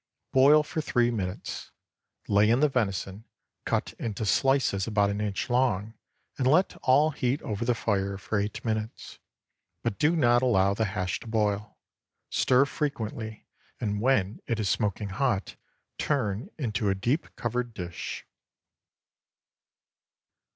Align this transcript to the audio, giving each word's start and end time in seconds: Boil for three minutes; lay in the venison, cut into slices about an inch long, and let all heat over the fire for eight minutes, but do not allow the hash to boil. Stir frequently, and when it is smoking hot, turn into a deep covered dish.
Boil 0.31 0.63
for 0.63 0.81
three 0.81 1.11
minutes; 1.11 1.69
lay 2.27 2.49
in 2.49 2.59
the 2.59 2.67
venison, 2.67 3.23
cut 3.65 3.93
into 3.99 4.25
slices 4.25 4.87
about 4.87 5.11
an 5.11 5.21
inch 5.21 5.47
long, 5.47 5.93
and 6.39 6.47
let 6.47 6.75
all 6.77 7.11
heat 7.11 7.39
over 7.43 7.63
the 7.63 7.75
fire 7.75 8.17
for 8.17 8.39
eight 8.39 8.65
minutes, 8.65 9.19
but 9.83 9.99
do 9.99 10.15
not 10.15 10.41
allow 10.41 10.73
the 10.73 10.85
hash 10.85 11.19
to 11.19 11.27
boil. 11.27 11.77
Stir 12.31 12.65
frequently, 12.65 13.45
and 13.79 14.01
when 14.01 14.41
it 14.47 14.59
is 14.59 14.67
smoking 14.67 15.09
hot, 15.09 15.55
turn 15.99 16.49
into 16.57 16.89
a 16.89 16.95
deep 16.95 17.35
covered 17.35 17.71
dish. 17.71 18.25